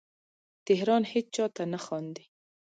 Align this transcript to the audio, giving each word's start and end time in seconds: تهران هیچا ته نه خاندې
تهران 0.67 1.03
هیچا 1.13 1.45
ته 1.55 1.63
نه 1.73 1.79
خاندې 1.85 2.23